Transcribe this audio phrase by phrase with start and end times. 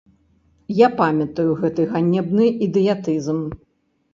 [0.77, 3.39] Я памятаю гэты ганебны ідыятызм.